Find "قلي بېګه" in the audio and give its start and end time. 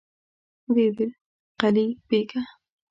1.59-2.41